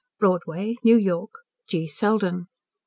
[0.17, 1.29] BROADWAY, NEW YORK.
[1.67, 1.85] G.
[1.85, 2.47] SELDEN.